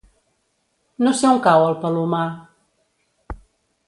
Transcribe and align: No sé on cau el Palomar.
No 1.07 1.11
sé 1.19 1.27
on 1.31 1.41
cau 1.47 1.65
el 1.67 1.77
Palomar. 1.83 2.23